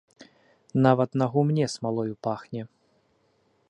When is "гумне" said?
1.35-1.65